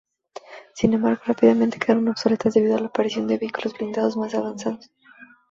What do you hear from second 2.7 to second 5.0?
a la aparición de vehículos blindados más avanzados.